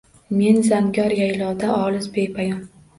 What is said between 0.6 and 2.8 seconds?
zangor yaylovda olis, bepoyon